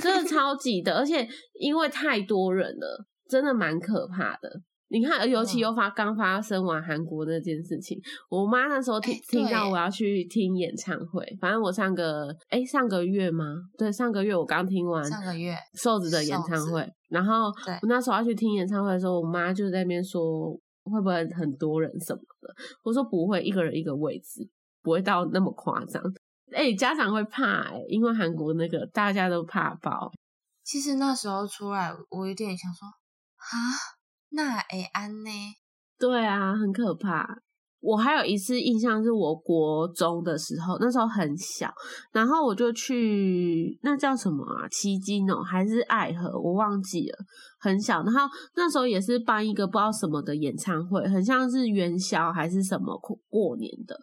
[0.00, 1.28] 真的超挤的，而且
[1.60, 4.50] 因为太多人了，真的蛮可怕的。
[4.90, 5.60] 你看，尤其嗯。
[5.60, 13.44] 又发刚发生完韩国那件事情，我妈那时候听、哎听到我要去听演唱会，反正我上个哎上个月吗？
[13.76, 17.46] 对，上个月我刚听完上个月瘦子的演唱会，然后
[17.82, 20.52] 我那时候要去听演唱会的时候，我妈就在那边说
[20.84, 24.48] 会不会很多人什么的，我说不会，一个人一个位置，
[24.82, 26.02] 不会到那么夸张。
[26.54, 30.10] 哎、家长会怕哎、因为韩国那个大家都怕爆，
[30.64, 33.52] 其实那时候出来，我有点想说，啊，
[34.30, 35.30] 那诶安呢？
[35.98, 37.42] 对啊，很可怕。
[37.80, 41.72] 我还有一次印象是我国中的时候，那时候很小，
[42.12, 47.16] 然后我就去那叫什么啊，七金哦，还是爱河，我忘记了，
[47.60, 48.02] 很小。
[48.02, 53.96] 然后那时候也是办一个不知道什么的演唱会，很像是元宵还是什么过过年的。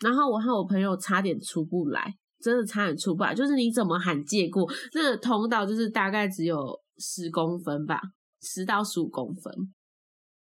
[0.00, 3.34] 然后我和我朋友差点出不来，真的差点出不来。
[3.34, 6.56] 就是你怎么喊借过，那个通道就是大概只有
[6.96, 8.00] 十公分吧，
[8.40, 9.74] 十到十五公分，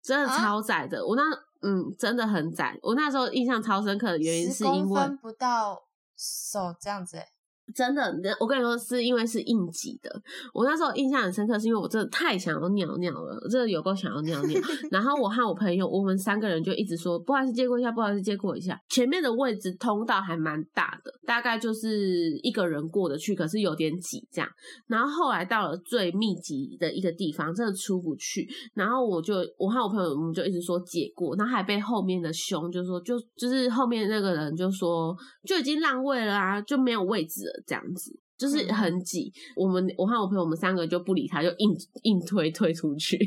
[0.02, 1.06] 真的啊超窄的。
[1.06, 1.22] 我那
[1.60, 2.78] 嗯，真的很窄。
[2.82, 5.82] 我那时候印象超深刻的原因是因为不到
[6.16, 7.28] 手这样子欸，
[7.74, 10.10] 真的，我跟你说，是因为是应急的。
[10.52, 14.60] 我那时候印象很深刻，是因为我真的太想要尿尿了，我真的有够想要尿尿。
[14.90, 18.80] 然后我和我朋友，我们三个人就一直说，不好意思，借过一下，不好意思，借过一下。
[18.88, 24.50] 前面的位置通道还蛮大的，大概就是一个人过得去，可是有点挤这样。
[24.86, 28.48] 然后后来到了最密集的一个地方，真的出不去。
[28.74, 38.18] 然后我就我和我朋友，我们就一直说借过，然后还被后面的凶，就说就就是后面那个人就说就已经让位了啊，就没有位置了这样子。
[38.38, 41.70] 就是嗯很挤，我们我和我朋友，我们三个就不理他，就硬
[42.04, 43.18] 硬推推出去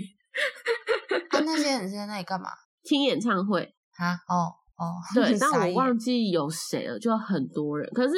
[1.32, 2.48] 啊， 那些人是在那里干嘛？
[2.84, 3.62] 听演唱会。
[3.98, 7.88] 啊，哦哦，对，但我忘记有谁了，就很多人。
[7.94, 8.14] 可是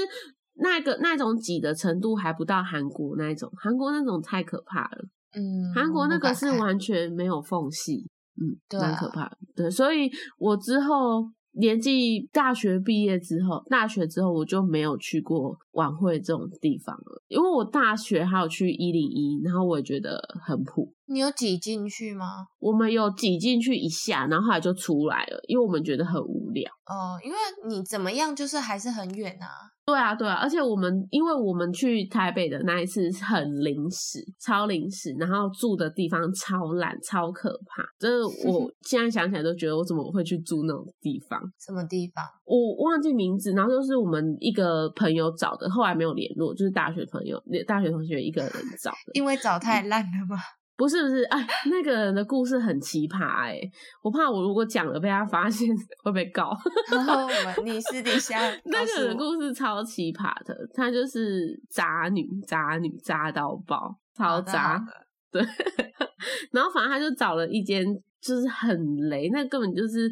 [0.56, 5.06] 那个那种挤的程度还不到韩国那一种，韩国那种太可怕了。
[5.36, 6.78] 嗯，韩国那个是完。
[6.78, 8.08] 全没有缝隙，
[8.40, 9.38] 嗯，蛮可怕的。
[9.56, 11.24] 对，所以我之后
[11.54, 20.94] 年纪大学毕业之后，大学之后我就没有去过晚会这种地方了，因为我大学还有去一零一，然后我也觉得很普。
[21.06, 22.48] 你有挤进去吗？
[22.60, 26.72] 我们有挤进去一下，然后后来就出来了，因为我们觉得很无聊。
[26.86, 27.38] 哦，因为
[27.68, 29.73] 你怎么样，就是还是很远啊。
[29.86, 37.84] 对啊，对啊，而且我们因为我们去台北的那一次很临时，超临时，然后住的地方超烂、超可怕。
[38.00, 41.38] 真的， 我现在想起来都觉得我怎么会去住那种地方？
[41.60, 42.24] 什么地方？
[42.46, 49.12] 我忘记名字，然后就是我们一个朋友找的，后来没有联络，就是大学朋友、大学同学一个人找的。
[49.14, 50.38] 因为找太烂了吗？
[50.76, 53.60] 不是不是，哎，那个人的故事很奇葩哎、
[54.02, 55.70] 我怕我如果讲了被他发现
[56.04, 56.52] 会被告。
[56.92, 64.84] 然后我们你私底下 那个人的故事超奇葩的，她就是渣女，渣女，渣到爆，超渣
[65.32, 65.42] 对，
[66.52, 67.86] 然后反正他就找了一间，
[68.22, 70.10] 就是很雷，那根本就是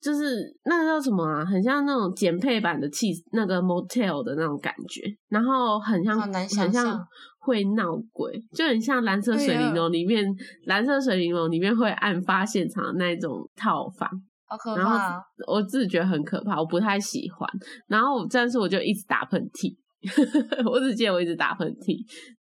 [0.00, 7.06] 就是那叫什么啊，很像那种减配版的气那个 motel 的那种感觉，然后很像好难想很像象
[7.44, 10.24] 会闹鬼，就很像蓝色水玲珑里面，
[10.66, 14.08] 蓝色水玲珑里面会案发现场的那种套房。
[14.46, 15.22] 好可然后怕哦。
[15.46, 17.48] 我自己觉得很可怕，我不太喜欢。
[17.88, 19.74] 然后但是我就一直打喷嚏，
[20.70, 21.98] 我只记得我一直打喷嚏，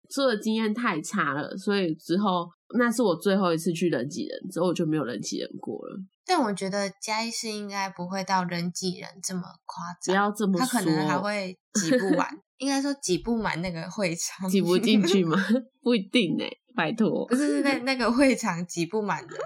[0.10, 5.98] 做的经验太差了，所以之后那是我最后一次去人挤人，之后我就没有人挤人过了。
[6.28, 15.38] 但我觉得嘉义市应该不会到人挤人这么夸张不张，要这么说，他可能还会 挤不完，应该说挤不满那个会场，挤不 进去吗？
[15.82, 16.44] 不一定呢、
[16.76, 17.36] 拜托不。
[17.36, 19.38] 是是那 那个会场挤不满的，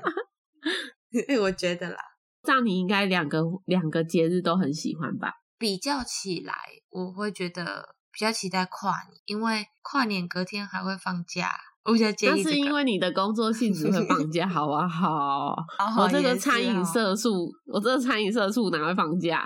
[1.41, 1.97] 我觉得啦。
[2.43, 5.35] 这样你应该两个两个节日都很喜欢吧？
[5.59, 6.55] 比较起来，
[6.89, 11.51] 我会觉得比较期待跨年，因为跨年隔天还会放假，
[11.83, 12.37] 那。
[12.43, 15.55] 是因为你的工作性质会 放假，好不好？
[15.77, 19.43] 好 我这个餐饮哦社畜，我这个餐饮社畜哪会放假？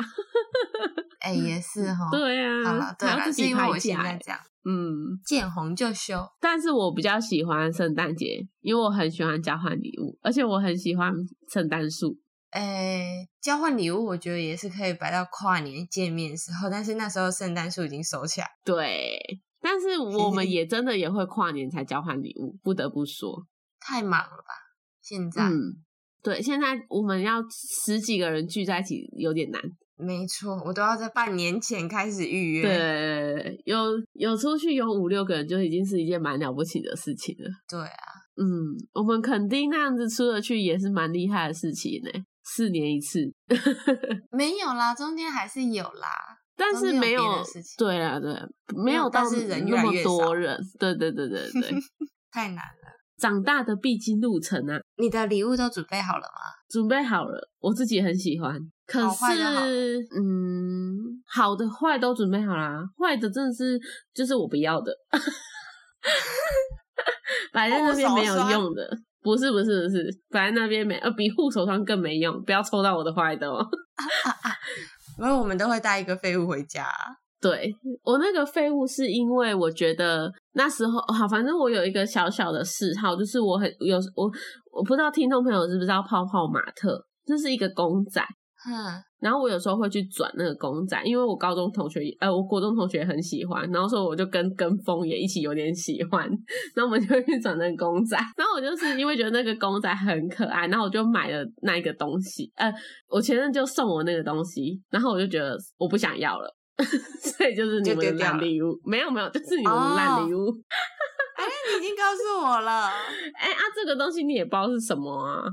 [1.21, 2.09] 哎、也是哈。
[2.11, 6.27] 对啊，好了，对了，还要是因为我排假欸现在这样嗯，见红就休。
[6.39, 11.13] 但是我比较喜欢圣诞节，因为我很喜欢交换礼物，而且我很喜欢
[11.51, 12.17] 圣诞树。
[12.51, 18.47] 哎，交换礼物我觉得也是可以摆到跨年见面的时候，但是那时候圣诞树已经收起来。
[18.63, 19.19] 对，
[19.65, 23.47] 但是 我们也真的也会跨年才交换礼物，不得不说，
[23.79, 24.53] 太忙了吧？
[25.01, 25.73] 现在、嗯，
[26.21, 29.59] 对，现在我们要十几个人聚在一起有点难。
[29.97, 32.63] 没错，我都要在半年前开始预约。
[32.63, 37.49] 对，有有出去有五六个人就已经是一件蛮了不起的事情了。
[37.67, 38.05] 对啊，
[38.35, 38.45] 嗯，
[38.93, 42.11] 我们肯定那样子出得去也是蛮厉害的事情呢，
[42.43, 43.33] 四年一次。
[44.31, 46.09] 没有啦，中间还是有啦。
[46.57, 47.21] 但是没有
[47.77, 48.33] 对啊，对，
[48.75, 51.73] 没有有到那么多人，对对对对对，
[52.31, 52.95] 太难了。
[53.17, 56.51] 长大的必经路程啊，你的礼物都准备好了吗？
[56.69, 58.59] 准备好了，我自己很喜欢。
[58.85, 63.79] 可是，嗯，好的坏都准备好啦，坏的真的是
[64.13, 64.91] 就是我不要的，
[67.53, 73.65] 摆在那边没有用的，不是不是不是，摆在那边没，呃，比护手霜更没用，不要抽到我的坏的哦。
[75.17, 77.71] 因为我们都会带一个废物回家啊、对
[78.03, 84.31] 我那个废物，是因为我觉得那时候好，反正我有一个小小的嗜好，就是我很有我
[84.71, 88.21] 我不知道听众朋友知不知道泡泡玛特，这是一个公仔，
[88.63, 88.71] 哼，
[89.25, 96.29] 然后我有时候会去转那个公仔，因为我高中同学呃，我国中同学很喜欢，然后所以我就跟跟风也一起有点喜欢，
[96.75, 102.71] 然后我们就去转那个公仔， 然后我就是因为觉得那个公仔很可爱，然后我就买了那一个东西，呃，
[103.09, 106.55] 我前任就送我那个东西，然后我就觉得我不想要了。
[107.23, 110.51] 所以就是你们烂礼物，没有没有，就是你们的烂礼物。
[111.37, 112.87] 哎、你已经告诉我了。
[113.39, 115.43] 哎、啊，这个东西你也不知道是什么啊？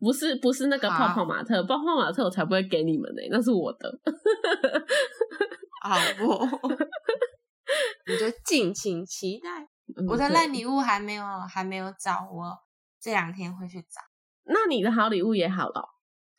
[0.00, 4.00] 不是不是那个泡泡玛特，泡泡玛特我才不会给你们呢、那是我的。
[5.84, 6.46] 好不，
[8.06, 9.62] 你就敬请期待。
[9.96, 12.56] 嗯我的对烂礼物还没有还没有找，我
[13.00, 14.00] 这两天会去找。
[14.44, 15.88] 那你的好礼物也好了哦，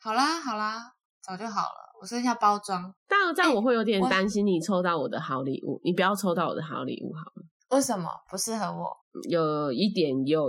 [0.00, 2.94] 好啦好啦，早就好了，我剩下包装。
[3.06, 8.96] 但这样我会有点我担心你抽到我的好礼物，你不要抽到我的好礼物好了，为什么不适合我？
[9.28, 10.48] 有一点有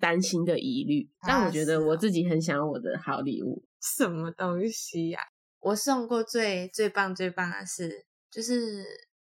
[0.00, 3.64] 担心的疑虑，但啊我觉得我自己很想要我的好礼物。
[3.80, 5.20] 什么东西呀、
[5.60, 8.82] 我送过最最棒最棒的是，就是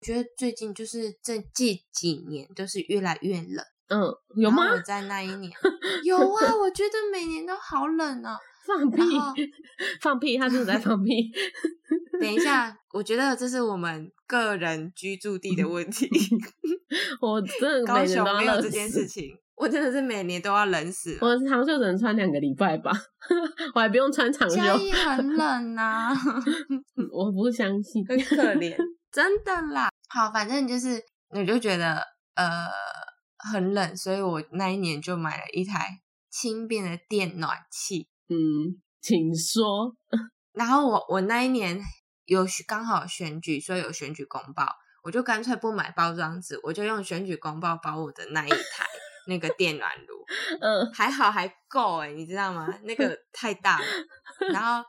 [0.00, 3.64] 我觉得最近就是这这几年都是越来越冷。
[3.88, 4.00] 嗯，
[4.36, 5.52] 有吗我在那一年
[6.04, 8.38] 有啊，我觉得每年都好冷哦。
[8.66, 9.02] 放屁，
[10.00, 11.30] 放屁，他真的在放屁。
[12.20, 16.08] 等一下，我觉得这是我们个人居住地的问题。
[17.20, 21.18] 我真的高每年都要热雄没有这件死事情，我真的是每年都要冷死。
[21.20, 22.92] 我的长袖只能穿两个礼拜吧，
[23.74, 26.14] 我还不用穿长袖，嘉义很冷呐、
[27.12, 28.06] 我不相信。
[28.06, 28.76] 很可怜，
[29.10, 29.88] 真的啦。
[30.08, 31.96] 好，反正就是，我就觉得
[32.34, 32.68] 呃
[33.52, 36.00] 很冷，所以我那一年就买了一台
[36.30, 38.06] 轻便的电暖气。
[38.28, 39.94] 嗯，请说。
[40.52, 41.80] 然后我我那一年
[42.24, 44.68] 有选刚好有选举，所以有选举公报，
[45.02, 48.86] 我就干脆不买包装纸，我就用选举公报包我的那一台
[49.26, 50.24] 那个电暖炉。
[50.60, 52.66] 嗯，还好还够哎，你知道吗？
[52.84, 53.84] 那个 太大了。
[54.50, 54.86] 然后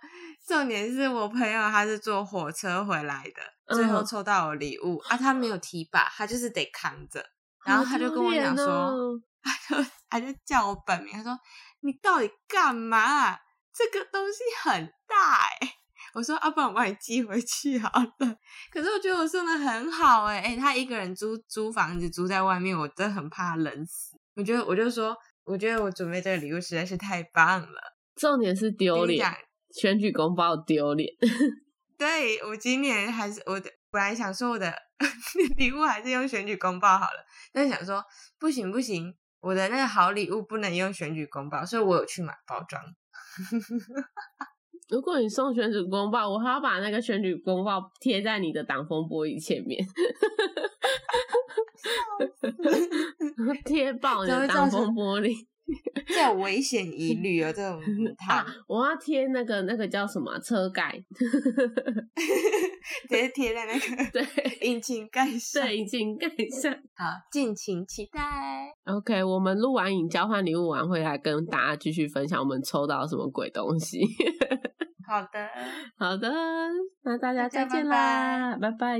[0.48, 7.26] 重点是我朋友他是坐火车回来的，最后嗯抽到我礼物、啊，他没有提把，他就是得扛着。
[7.66, 8.94] 然后他就跟我讲说，
[9.42, 11.38] 他就他就叫我本名，他说
[11.84, 13.40] 你到底干嘛啊？
[13.74, 15.74] 这个东西很大哎、
[16.14, 18.38] 我说啊，不然我帮你寄回去好了。
[18.72, 24.18] 可是我觉得我送的很好哎、哎、他一个人租租房子租在外面，我真的很怕冷死。
[24.36, 27.96] 我觉得我就说，我觉得我准备这个礼物实在是太棒了。
[28.16, 29.36] 重点是丢脸
[29.72, 31.10] 选举公报丢脸。
[31.98, 34.76] 对我今年还是我的，本来想说我的
[35.58, 38.04] 礼物还是用选举公报好了，但想说
[38.38, 42.82] 不行不行，我的那个好礼物不能用选举公报，所以我有去买包装。
[44.90, 49.84] 如果你送选举公报，我还要把那个选举公报贴在你的挡风玻璃前面
[53.66, 55.46] 贴爆你的挡风玻璃。
[56.08, 60.92] 这有危险疑虑哦，这种 母啊，我要贴那个那个叫什么啊车盖，
[63.10, 63.80] 直接贴在那个
[64.12, 64.26] 对
[64.68, 65.64] 引擎盖上。
[65.66, 66.28] 对，已经盖
[66.62, 66.72] 上。
[66.96, 68.20] 好，敬请期待。
[68.86, 74.02] OK，我们录完影交换礼物完，会来跟大家继续分享我们抽到什么鬼东西。
[75.08, 75.50] 好的，
[75.98, 76.32] 好的，
[77.04, 79.00] 那大家再见拜啦，拜拜